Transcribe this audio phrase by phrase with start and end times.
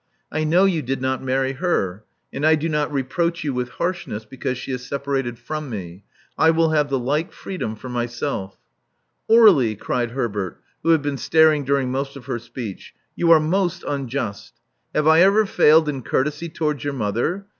[0.31, 4.25] I know you did not marry her; and I do not reproach you with harshness
[4.25, 6.05] because she is separated from me.
[6.39, 8.57] I will have the like freedom for myself."
[9.29, 13.83] Aur61ie," cried Herbert, who had been staring during most of her speech: you are most
[13.87, 14.55] unjust.
[14.95, 17.45] Have I ever failed in courtesy towards your mother?